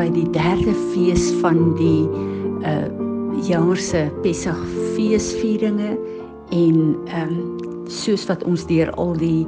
[0.00, 2.08] by die derde fees van die
[2.64, 2.88] uh
[3.48, 4.60] jaar se Pessach
[4.94, 5.94] feesvieringe
[6.52, 9.46] en ehm um, soos wat ons deur al die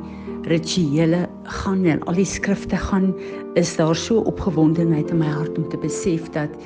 [0.49, 1.27] rituele
[1.61, 3.13] gaan en al die skrifte gaan,
[3.61, 6.57] is daar so opgewondenheid in my hart om te besef dat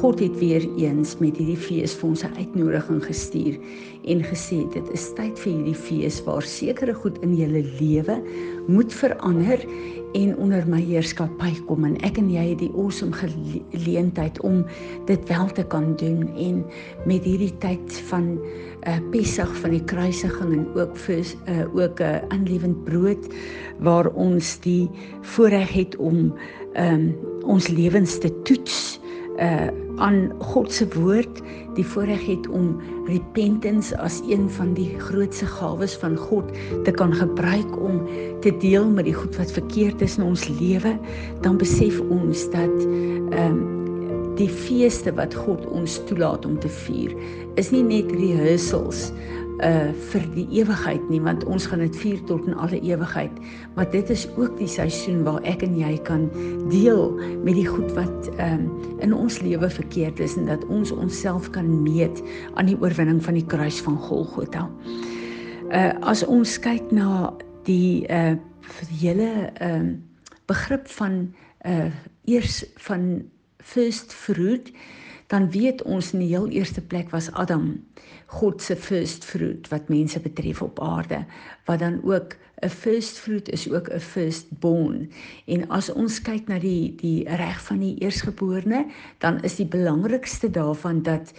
[0.00, 3.58] God het weer eens met hierdie fees vir ons 'n uitnodiging gestuur
[4.04, 8.20] en gesê dit is tyd vir hierdie fees waar sekere goed in julle lewe
[8.68, 9.58] moet verander
[10.14, 14.62] en onder my heerskappy kom en ek en jy het die awesome geleentheid om
[15.08, 16.62] dit wel te kan doen en
[17.04, 18.36] met hierdie tyd van
[18.86, 23.26] uh, Pessach van die kruisiging en ook vir uh, ook 'n uh, aanlewend brood
[23.78, 24.90] waar ons die
[25.22, 26.34] voorreg het om
[26.76, 29.00] um, ons lewens te toets
[29.40, 31.40] uh aan God se woord
[31.76, 36.50] die voorreg het om repentance as een van die grootste gawes van God
[36.84, 38.02] te kan gebruik om
[38.44, 40.98] te deel met die goed wat verkeerd is in ons lewe,
[41.40, 42.86] dan besef ons dat
[43.32, 43.64] ehm um,
[44.36, 47.14] die feeste wat God ons toelaat om te vier,
[47.56, 49.06] is nie net rehearsals
[49.64, 53.32] uh vir die ewigheid nie want ons gaan dit vier tot in alle ewigheid
[53.74, 56.26] maar dit is ook die seisoen waar ek en jy kan
[56.68, 58.66] deel met die goed wat um
[59.00, 62.20] in ons lewe verkeerd is en dat ons onsself kan meet
[62.54, 64.68] aan die oorwinning van die kruis van Golgotha.
[65.72, 67.32] Uh as ons kyk na
[67.64, 68.36] die uh
[69.00, 69.96] hele um
[70.46, 71.32] begrip van
[71.64, 71.88] uh
[72.28, 73.24] eers van
[73.58, 74.72] first fruit
[75.26, 77.72] dan weet ons in die heel eerste plek was Adam
[78.26, 81.24] God se first fruit wat mense betref op aarde
[81.64, 85.10] wat dan ook 'n first fruit is ook 'n first born
[85.46, 88.86] en as ons kyk na die die reg van die eersgeborene
[89.18, 91.32] dan is die belangrikste daarvan dat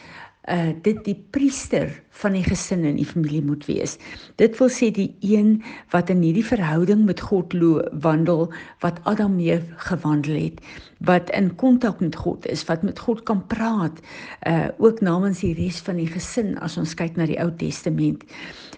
[0.47, 1.89] uh dit die priester
[2.21, 3.97] van die gesin en die familie moet wees.
[4.39, 5.57] Dit wil sê die een
[5.91, 7.53] wat in hierdie verhouding met God
[7.91, 8.47] wandel
[8.79, 9.59] wat Adam mee
[9.89, 10.61] gewandel het,
[10.99, 13.99] wat in kontak met God is, wat met God kan praat,
[14.47, 18.23] uh ook namens die res van die gesin as ons kyk na die Ou Testament.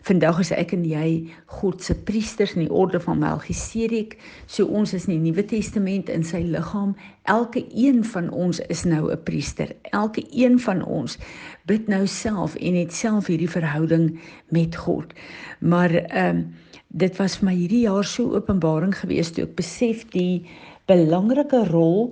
[0.07, 4.17] Vandag is ek en jy God se priesters in die orde van Melchisedek.
[4.47, 6.95] So ons is in die Nuwe Testament in sy liggaam.
[7.29, 9.75] Elke een van ons is nou 'n priester.
[9.91, 11.17] Elke een van ons
[11.65, 14.19] bid nou self en het self hierdie verhouding
[14.49, 15.13] met God.
[15.59, 16.53] Maar ehm um,
[16.89, 20.49] dit was vir my hierdie jaar so openbaring geweest toe ek besef die
[20.89, 22.09] belangrike rol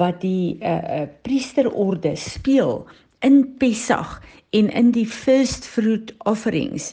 [0.00, 2.86] wat die uh, uh, priesterorde speel
[3.24, 4.18] in Pessach
[4.56, 6.92] en in die first fruit offerings.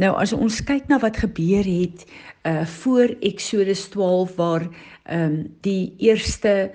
[0.00, 2.06] Nou as ons kyk na wat gebeur het
[2.48, 4.64] uh voor Eksodus 12 waar
[5.04, 6.70] ehm um, die eerste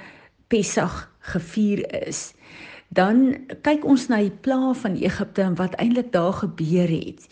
[0.48, 2.36] Pessach gevier is
[2.96, 3.36] dan
[3.66, 7.28] kyk ons na die pla van Egipte en wat eintlik daar gebeur het.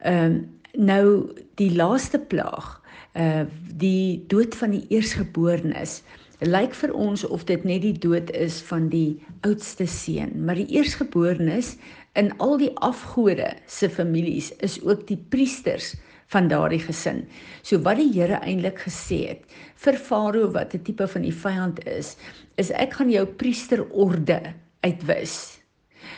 [0.00, 0.42] Ehm um,
[0.74, 2.80] nou die laaste plaag,
[3.14, 3.44] uh
[3.74, 6.02] die dood van die eersgeborenes.
[6.46, 10.68] Lyk vir ons of dit net die dood is van die oudste seun, maar die
[10.76, 11.74] eersgeborenes
[12.14, 15.94] in al die afgode se families is ook die priesters
[16.30, 17.24] van daardie gesin.
[17.62, 21.82] So wat die Here eintlik gesê het vir Farao wat 'n tipe van die vyand
[21.86, 22.16] is,
[22.56, 25.60] is ek gaan jou priesterorde uitwis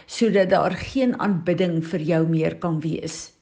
[0.07, 3.36] sodat daar geen aanbidding vir jou meer kan wees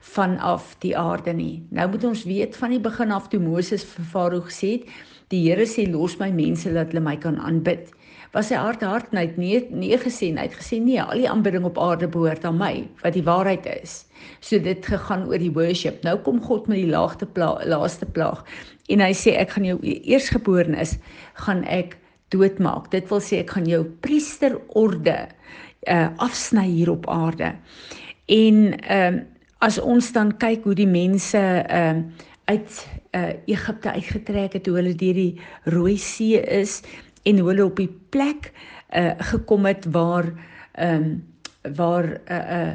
[0.00, 1.60] vanaf die aarde nie.
[1.70, 4.92] Nou moet ons weet van die begin af toe Moses vir Farao gesê het,
[5.30, 7.92] die Here sê los my mense dat hulle my kan aanbid.
[8.32, 11.66] Was sy hart hart net nee nee gesê, hy het gesê nee, al die aanbidding
[11.66, 12.72] op aarde behoort aan my,
[13.02, 14.04] wat die waarheid is.
[14.40, 16.02] So dit gegaan oor die worship.
[16.06, 18.44] Nou kom God met die laagste pla laaste plaag
[18.90, 20.96] en hy sê ek gaan jou eersgeborenes
[21.44, 21.98] gaan ek
[22.34, 22.88] doodmaak.
[22.94, 25.18] Dit wil sê ek gaan jou priesterorde
[25.90, 27.54] uh afsny hier op aarde.
[28.30, 29.26] En ehm uh,
[29.60, 34.76] as ons dan kyk hoe die mense ehm uh, uit uh Egipte uitgetrek het, hoe
[34.80, 35.40] hulle deur die
[35.70, 36.80] Rooi See is
[37.22, 38.50] en hoe hulle op die plek
[38.96, 40.32] uh gekom het waar
[40.74, 41.10] ehm um,
[41.76, 42.72] waar uh, uh,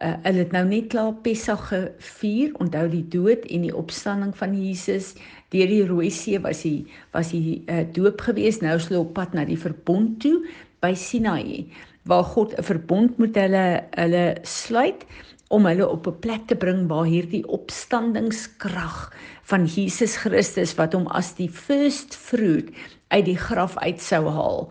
[0.00, 4.54] uh, hulle het nou net klaar Pessach gevier, onthou die dood en die opstanding van
[4.54, 5.14] Jesus
[5.50, 6.86] deur die Rooi See was hy
[7.16, 10.38] was hy uh, doop gewees nou is hulle op pad na die verbond toe
[10.84, 11.66] by Sinai
[12.08, 15.04] waar God 'n verbond met hulle hulle sluit
[15.48, 19.12] om hulle op 'n plek te bring waar hierdie opstandingskrag
[19.42, 22.70] van Jesus Christus wat hom as die first fruit
[23.08, 24.68] uit die graf uit sou haal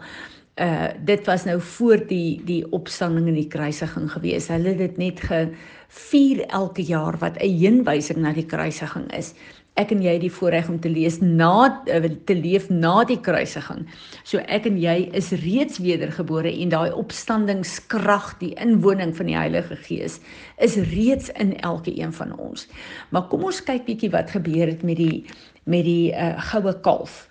[0.58, 4.48] uh dit was nou voor die die opstanding en die kruisiging gewees.
[4.50, 9.34] Hulle het dit net gevier elke jaar wat 'n heenwysing na die kruisiging is.
[9.78, 13.86] Ek en jy die voorreg om te lees na uh, te leef na die kruisiging.
[14.26, 19.78] So ek en jy is reeds wedergebore en daai opstandingskrag, die inwoning van die Heilige
[19.86, 20.20] Gees
[20.58, 22.66] is reeds in elke een van ons.
[23.14, 25.26] Maar kom ons kyk bietjie wat gebeur het met die
[25.68, 27.28] met die uh, goue kalf.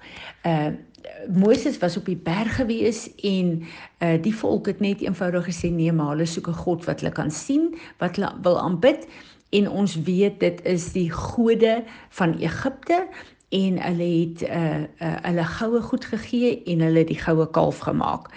[0.46, 0.76] Uh
[1.30, 3.62] Moses was op die berg gewees en
[4.02, 7.12] uh die volk het net eenvoudig gesê nee, maar hulle soek 'n God wat hulle
[7.12, 9.06] kan sien, wat hulle wil aanbid
[9.58, 11.80] en ons weet dit is die gode
[12.18, 13.06] van Egipte
[13.54, 17.78] en hulle het 'n uh, uh, hulle goue goed gegee en hulle die goue kalf
[17.78, 18.28] gemaak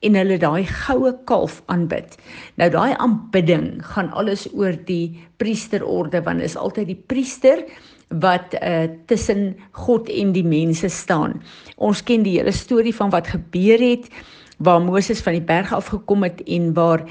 [0.00, 2.16] en hulle daai goue kalf aanbid.
[2.54, 7.64] Nou daai aanbidding gaan alles oor die priesterorde want is altyd die priester
[8.08, 11.42] wat uh, tussen God en die mense staan.
[11.76, 14.08] Ons ken die hele storie van wat gebeur het
[14.58, 17.04] waar Moses van die berg af gekom het en waar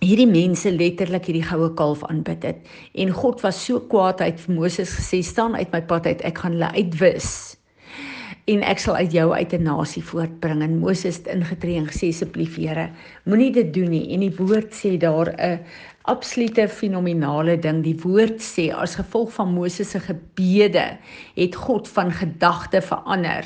[0.00, 2.66] hierdie mense letterlik hierdie goue kalf aanbid het.
[2.94, 6.20] En God was so kwaad hy het vir Moses gesê: "Staan uit my pad uit,
[6.24, 7.60] ek gaan hulle uitwis."
[8.50, 12.08] en ek sal uit jou uit 'n nasie voortbring en Moses het ingetree en gesê
[12.08, 12.90] asseblief Here
[13.24, 15.60] moenie dit doen nie en die woord sê daar 'n
[16.04, 20.98] absolute fenominale ding die woord sê as gevolg van Moses se gebede
[21.36, 23.44] het God van gedagte verander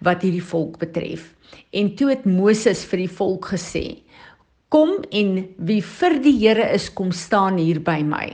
[0.00, 1.34] wat hierdie volk betref
[1.70, 4.02] en toe het Moses vir die volk gesê
[4.72, 8.30] kom en wie vir die Here is kom staan hier by my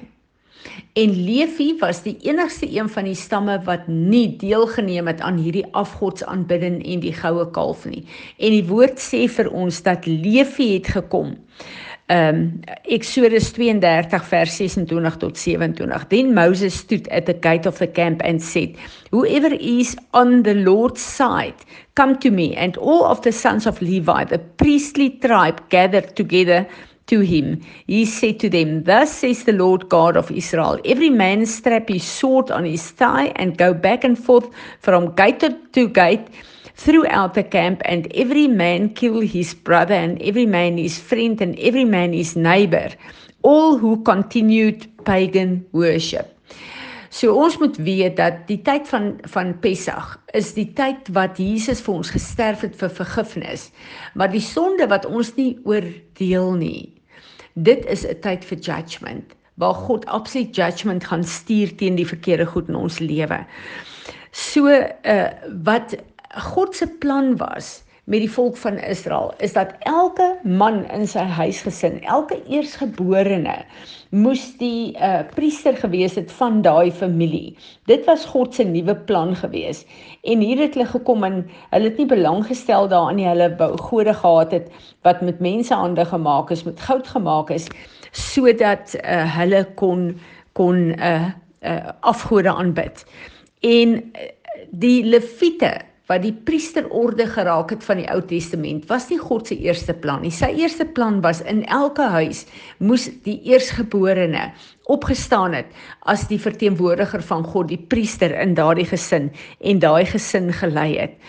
[0.99, 5.67] En Levi was die enigste een van die stamme wat nie deelgeneem het aan hierdie
[5.79, 8.03] afgodsaanbidding en die goue kalf nie.
[8.39, 11.37] En die woord sê vir ons dat Levi het gekom.
[12.11, 15.75] Um Exodus 32 vers 26 tot 27.
[16.09, 18.77] Then Moses stood at the gate of the camp and said,
[19.11, 21.55] Whoever is on the Lord's side,
[21.95, 22.57] come to me.
[22.57, 26.67] And all of the sons of Levi, the priestly tribe, gathered together
[27.09, 27.61] to him.
[27.87, 32.05] He said to them, Thus says the Lord God of Israel Every man strap his
[32.05, 34.49] sword on his thigh and go back and forth
[34.81, 36.29] from gate to gate
[36.79, 41.59] throughout the camp, and every man kill his brother, and every man his friend, and
[41.59, 42.89] every man his neighbor,
[43.43, 46.35] all who continued pagan worship.
[47.11, 51.81] So ons moet weet dat die tyd van van Pessach is die tyd wat Jesus
[51.83, 53.71] vir ons gesterf het vir vergifnis.
[54.15, 56.99] Maar die sonde wat ons nie oordeel nie,
[57.59, 62.47] Dit is 'n tyd vir judgment waar God absolute judgment gaan stuur teen die verkeerde
[62.47, 63.47] goed in ons lewe.
[64.31, 65.31] So uh
[65.65, 65.97] wat
[66.37, 71.27] God se plan was met die volk van Israel is dat elke man in sy
[71.29, 73.59] huisgesin, elke eersgeborene
[74.17, 77.53] moes die uh priester gewees het van daai familie.
[77.91, 79.83] Dit was God se nuwe plan gewees.
[80.25, 81.43] En hier het hulle gekom en
[81.75, 83.29] hulle het nie belang gestel daarin nie.
[83.29, 84.73] Hulle wou gode gehad het
[85.05, 87.69] wat met mensehande gemaak is, met goud gemaak is
[88.13, 90.15] sodat uh hulle kon
[90.57, 91.29] kon uh
[91.61, 93.05] uh afgode aanbid.
[93.61, 94.01] En
[94.73, 95.77] die leviete
[96.09, 100.23] wat die priesterorde geraak het van die Ou Testament, was nie God se eerste plan
[100.25, 100.33] nie.
[100.33, 102.47] Sy eerste plan was in elke huis
[102.81, 104.49] moes die eersgeborene
[104.89, 105.69] opgestaan het
[106.09, 109.29] as die verteenwoordiger van God, die priester in daardie gesin
[109.61, 111.21] en daai gesin gelei het.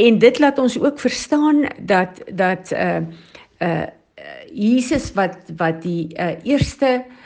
[0.00, 3.04] En dit laat ons ook verstaan dat dat uh
[3.60, 3.86] uh
[4.52, 7.17] Jesus wat wat die uh, eerste uh,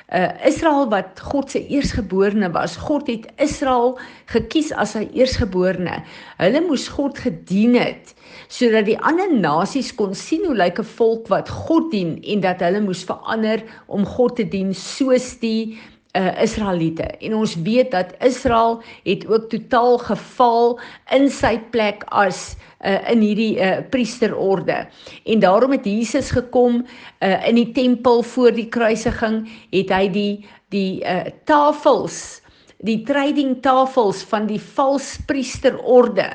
[0.45, 2.77] Israel wat God se eersgeborene was.
[2.77, 3.99] God het Israel
[4.33, 6.03] gekies as sy eersgeborene.
[6.37, 8.13] Hulle moes God gedien het
[8.53, 12.61] sodat die ander nasies kon sien hoe lyk 'n volk wat God dien en dat
[12.61, 15.79] hulle moes verander om God te dien soos die
[16.13, 17.07] uh, Israeliete.
[17.21, 23.25] En ons weet dat Israel het ook totaal geval in sy plek as uh, in
[23.25, 24.87] hierdie uh, priesterorde.
[25.25, 30.35] En daarom het Jesus gekom uh, in die tempel voor die kruisiging, het hy die
[30.73, 32.41] die uh, tafels,
[32.81, 36.31] die trading tafels van die vals priesterorde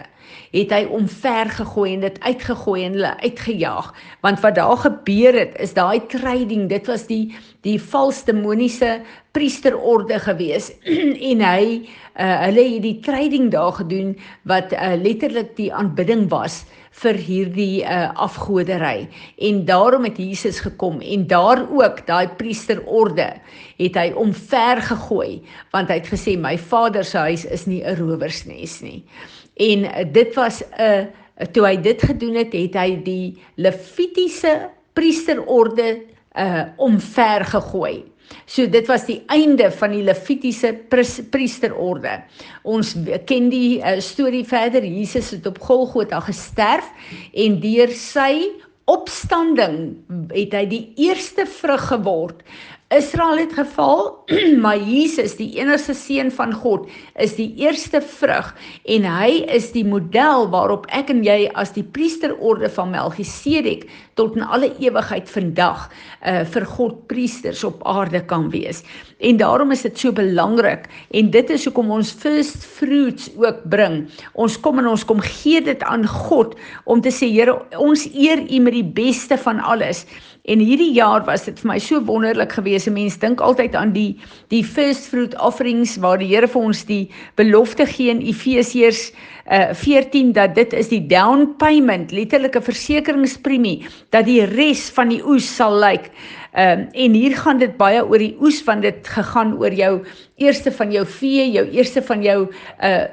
[0.52, 3.92] het hy omver gegooi en dit uitgegooi en hulle uitgejaag.
[4.26, 7.36] Want wat daar gebeur het is daai trading dit was die
[7.68, 9.02] die vals demoniese
[9.36, 10.72] priesterorde gewees.
[11.32, 11.64] En hy
[12.18, 14.16] uh, hulle het die trading daar gedoen
[14.48, 16.64] wat uh, letterlik die aanbidding was
[16.98, 19.06] vir hierdie uh, afgodery
[19.46, 23.28] en daarom het Jesus gekom en daar ook daai priesterorde
[23.78, 25.42] het hy omver gegooi.
[25.76, 29.04] Want hy het gesê my vader se huis is nie 'n rowersnes nie
[29.58, 34.70] en uh, dit was 'n uh, toe hy dit gedoen het het hy die levitiese
[34.94, 36.02] priesterorde
[36.38, 38.06] uh omver gegooi
[38.48, 40.74] So dit was die einde van die Levitiese
[41.32, 42.20] priesterorde.
[42.68, 42.94] Ons
[43.30, 44.86] ken die uh, storie verder.
[44.86, 46.88] Jesus het op Golgotha gesterf
[47.34, 48.48] en deur sy
[48.88, 49.98] opstanding
[50.32, 52.44] het hy die eerste vrug geword.
[52.90, 54.24] Israel het geval,
[54.64, 56.86] maar Jesus, die enigste seun van God,
[57.20, 58.54] is die eerste vrug
[58.88, 64.36] en hy is die model waarop ek en jy as die priesterorde van Melchisedek tot
[64.36, 65.88] in alle ewigheid vandag
[66.26, 68.84] uh vir God priesters op aarde kan wees.
[69.18, 74.06] En daarom is dit so belangrik en dit is hoekom ons first fruits ook bring.
[74.34, 78.42] Ons kom en ons kom gee dit aan God om te sê Here, ons eer
[78.48, 80.06] U met die beste van alles.
[80.48, 82.88] En hierdie jaar was dit vir my so wonderlik geweest.
[82.96, 84.16] Mense dink altyd aan die
[84.54, 89.10] die first fruit offerings waar die Here vir ons die belofte gee in Efesiërs
[89.52, 93.86] uh, 14 dat dit is die down payment, letterlike versekeringspremie
[94.16, 96.12] dat die res van die oes sal lyk.
[96.58, 99.94] Ehm um, en hier gaan dit baie oor die oes van dit gegaan oor jou
[100.42, 102.42] eerste van jou vee, jou eerste van jou
[102.82, 103.06] uh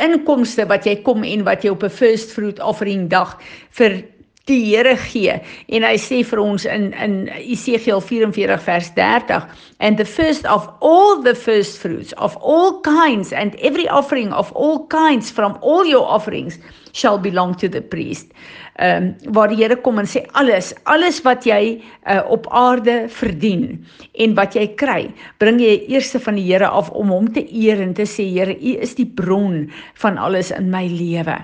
[0.00, 3.38] inkomste wat jy kom en wat jy op 'n first fruit offering dag
[3.70, 4.02] vir
[4.44, 5.34] die Here gee.
[5.68, 9.46] En hy sê vir ons in in Esegiel 44 vers 30
[9.78, 14.52] and the first of all the first fruits of all kinds and every offering of
[14.52, 16.58] all kinds from all your offerings
[16.92, 18.32] shall belong to the priest.
[18.80, 23.08] Ehm um, waar die Here kom en sê alles, alles wat jy uh, op aarde
[23.08, 23.84] verdien
[24.16, 27.80] en wat jy kry, bring jy eerste van die Here af om hom te eer
[27.84, 29.66] en te sê Here, U is die bron
[30.00, 31.36] van alles in my lewe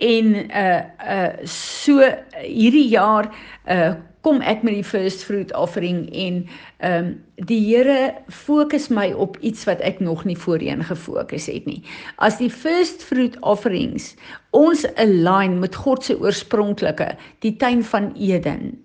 [0.00, 0.80] en uh
[1.16, 2.00] uh so
[2.40, 3.28] hierdie jaar
[3.68, 3.92] uh
[4.26, 6.42] kom ek met die first fruit offering en
[6.84, 7.10] ehm um,
[7.48, 11.80] die Here fokus my op iets wat ek nog nie voorheen gefokus het nie.
[12.20, 14.12] As die first fruit offerings
[14.52, 18.76] ons align met God se oorspronklike, die tuin van Eden,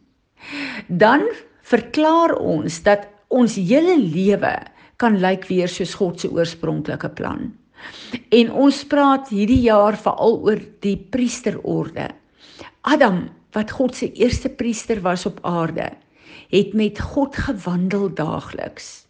[0.88, 1.28] dan
[1.68, 4.56] verklaar ons dat ons hele lewe
[5.02, 7.50] kan lyk weer soos God se oorspronklike plan.
[8.32, 12.08] En ons praat hierdie jaar veral oor die priesterorde.
[12.88, 13.26] Adam,
[13.56, 15.90] wat God se eerste priester was op aarde,
[16.52, 19.08] het met God gewandel daagliks.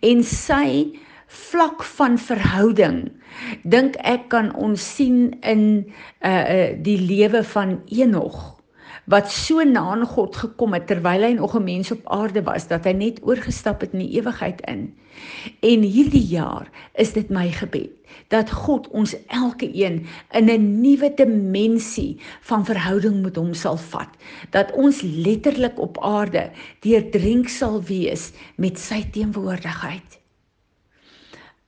[0.00, 3.08] En sy vlak van verhouding
[3.66, 5.64] dink ek kan ons sien in
[6.22, 8.55] uh, uh die lewe van Enog
[9.06, 12.66] wat so na aan God gekom het terwyl hy nog 'n mens op aarde was
[12.68, 14.94] dat hy net oorgestap het in die ewigheid in.
[15.60, 17.90] En hierdie jaar is dit my gebed
[18.28, 24.08] dat God ons elke een in 'n nuwe dimensie van verhouding met hom sal vat.
[24.50, 30.18] Dat ons letterlik op aarde deurdrink sal wees met sy teenwoordigheid.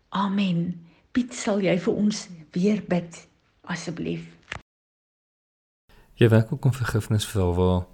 [0.08, 0.86] Amen.
[1.12, 3.28] Piet, sal jy vir ons weer bid
[3.62, 4.37] asseblief?
[6.18, 7.84] Jy werk ook om vergifnis vra waar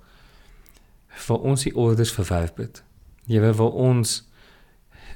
[1.27, 2.81] vir ons die orders verwerp het.
[3.29, 4.23] Jy weet waar ons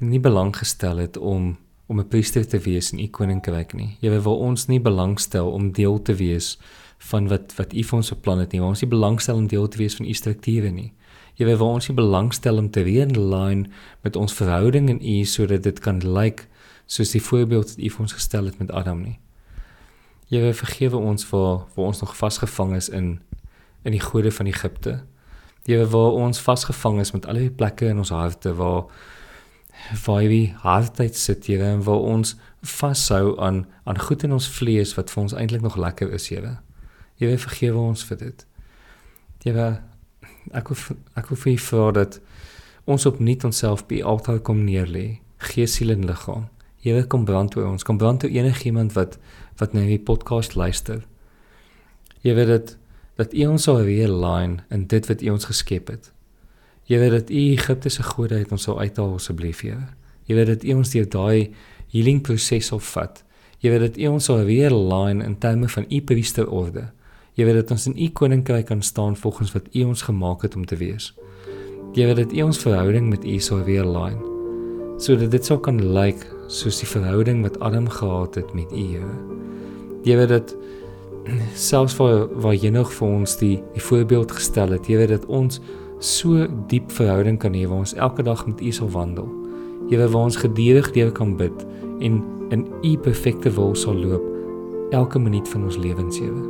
[0.04, 1.56] nie belang gestel het om
[1.88, 3.96] om 'n priester te wees in u koninkryk nie.
[4.00, 6.58] Jy weet waar ons nie belangstel om deel te wees
[6.98, 8.60] van wat wat u vir ons beplan het nie.
[8.60, 10.92] Waar ons nie belangstel om deel te wees van u strukture nie.
[11.34, 13.72] Jy weet waar ons nie belangstel om te realign
[14.02, 16.44] met ons verhouding in u sodat dit kan lyk like,
[16.86, 19.18] soos die voorbeeld wat u vir ons gestel het met Adam nie.
[20.28, 21.44] Here vergewe ons vir
[21.75, 23.20] waar ons nog vasgevang is in
[23.82, 24.99] in die gode van Egipte.
[25.64, 28.85] Here waar ons vasgevang is met al die plekke in ons harte waar
[30.04, 34.92] waar die hartheid sit hier en waar ons vashou aan aan goed in ons vlees
[34.99, 36.58] wat vir ons eintlik nog lekker is, Here.
[37.16, 38.47] Here vergewe ons vir dit.
[39.44, 39.82] Here
[40.52, 42.20] ek wil ek wil vir u vra dat
[42.85, 46.49] ons opnuut onsself by altaar kom neerlê, gees, siel en liggaam.
[46.78, 49.18] Here kom brand oor ons, kom brand oor enigiemand wat
[49.58, 51.00] wat nou hierdie podcast luister.
[52.23, 52.76] Jy weet dit
[53.18, 56.12] dat U ons sal realign in dit wat U ons geskep het.
[56.87, 59.90] Jy weet dat U Egipte se gode het ons sal uithaal asseblief, Here.
[60.30, 61.50] Jy weet dat U ons deur daai
[61.90, 63.25] healing proses sal vat.
[63.58, 66.87] Jy weet dat U ons sal realign in terme van U priesterorde.
[67.35, 70.54] Jy weet dat ons in U koninkryk kan staan volgens wat U ons gemaak het
[70.54, 71.11] om te wees.
[71.99, 74.23] Jy weet dat U ons verhouding met U sal realign
[74.99, 78.85] sodat dit sou kan lyk like, soos die verhouding wat Adam gehad het met U,
[78.93, 79.14] Here.
[80.02, 80.55] Weet dat
[81.55, 85.61] selfs waar waar jy nog vir ons die die voorbeeld gestel het, weet dat ons
[86.00, 89.28] so diep verhouding kan hê waar ons elke dag met U sal wandel.
[89.90, 91.67] Weet waar ons gedurig deur kan bid
[92.00, 92.23] en
[92.55, 94.25] in U perfekte wil sal loop
[94.90, 96.45] elke minuut van ons lewens, Here.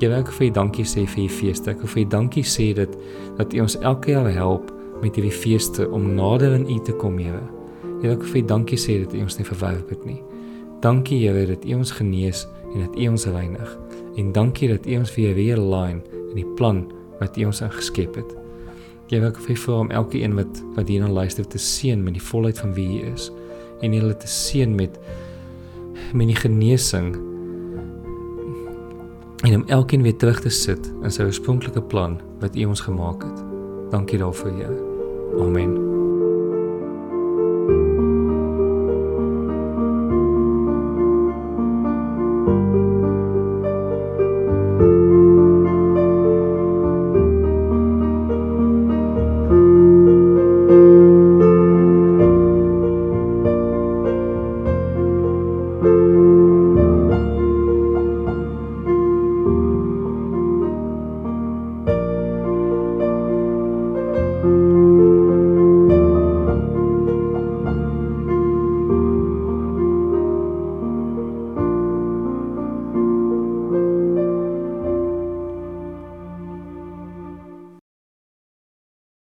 [0.00, 1.74] Wil ek vir U dankie sê vir U feeste.
[1.74, 2.96] Ek wil vir U dankie sê dat
[3.36, 4.72] dat U ons elke jaar help
[5.02, 7.59] met hierdie feeste om nader aan U te kom, Here.
[8.00, 10.20] Wil ek vir U dankie sê dat U ons nie verwerp het nie.
[10.80, 13.78] Dankie Here dat U ons genees en dat U ons reinig.
[14.16, 16.86] En dankie dat U ons weer weer align in die plan
[17.20, 18.36] wat U ons ingeskep het.
[19.10, 22.14] Jy wil vir vir hom elke een wat wat hier na luister te seën met
[22.16, 23.30] die volheid van wie U is
[23.82, 24.96] en hulle te seën met
[26.14, 27.12] met die genesing
[29.44, 33.24] en om elkeen weer terug te sit in sy oorspronklike plan wat U ons gemaak
[33.24, 33.46] het.
[33.90, 34.76] Dankie daarvoor, Here.
[35.40, 35.99] Amen.